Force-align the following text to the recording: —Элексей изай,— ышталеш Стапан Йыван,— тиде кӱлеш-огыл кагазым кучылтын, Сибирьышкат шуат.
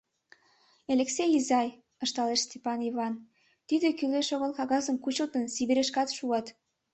—Элексей 0.93 1.29
изай,— 1.39 1.67
ышталеш 2.03 2.39
Стапан 2.45 2.79
Йыван,— 2.83 3.13
тиде 3.67 3.87
кӱлеш-огыл 3.97 4.51
кагазым 4.59 4.95
кучылтын, 5.03 5.43
Сибирьышкат 5.53 6.09
шуат. 6.17 6.45